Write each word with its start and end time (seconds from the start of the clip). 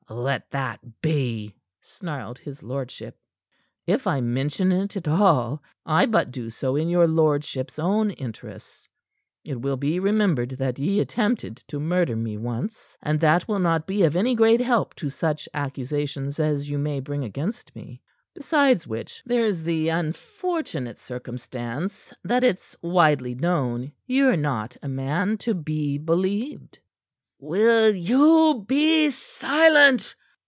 "Let 0.13 0.51
that 0.51 1.01
be," 1.01 1.55
snarled 1.79 2.37
his 2.37 2.61
lordship. 2.61 3.17
"If 3.87 4.05
I 4.07 4.19
mention 4.19 4.69
it 4.73 4.97
at 4.97 5.07
all, 5.07 5.63
I 5.85 6.05
but 6.05 6.31
do 6.31 6.49
so 6.49 6.75
in 6.75 6.89
your 6.89 7.07
lordship's 7.07 7.79
own 7.79 8.11
interests. 8.11 8.89
It 9.45 9.61
will 9.61 9.77
be 9.77 9.99
remembered 10.01 10.51
that 10.59 10.77
ye 10.77 10.99
attempted 10.99 11.63
to 11.69 11.79
murder 11.79 12.17
me 12.17 12.35
once, 12.35 12.97
and 13.01 13.21
that 13.21 13.47
will 13.47 13.59
not 13.59 13.87
be 13.87 14.03
of 14.03 14.17
any 14.17 14.35
great 14.35 14.59
help 14.59 14.93
to 14.95 15.09
such 15.09 15.47
accusations 15.53 16.41
as 16.41 16.69
you 16.69 16.77
may 16.77 16.99
bring 16.99 17.23
against 17.23 17.73
me. 17.73 18.01
Besides 18.35 18.85
which, 18.85 19.23
there 19.25 19.45
is 19.45 19.63
the 19.63 19.87
unfortunate 19.87 20.99
circumstance 20.99 22.11
that 22.25 22.43
it's 22.43 22.75
widely 22.81 23.33
known 23.33 23.93
ye're 24.05 24.35
not 24.35 24.75
a 24.83 24.89
man 24.89 25.37
to 25.37 25.53
be 25.53 25.97
believed." 25.97 26.79
"Will 27.43 27.95
you 27.95 28.63
be 28.67 29.09
silent?" 29.09 30.13